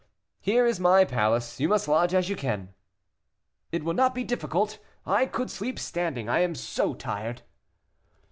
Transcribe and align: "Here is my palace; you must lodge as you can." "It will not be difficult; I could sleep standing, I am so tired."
"Here 0.39 0.65
is 0.65 0.79
my 0.79 1.05
palace; 1.05 1.59
you 1.59 1.69
must 1.69 1.87
lodge 1.87 2.15
as 2.15 2.27
you 2.27 2.35
can." 2.35 2.73
"It 3.71 3.83
will 3.83 3.93
not 3.93 4.15
be 4.15 4.23
difficult; 4.23 4.79
I 5.05 5.27
could 5.27 5.51
sleep 5.51 5.77
standing, 5.77 6.27
I 6.27 6.39
am 6.39 6.55
so 6.55 6.95
tired." 6.95 7.43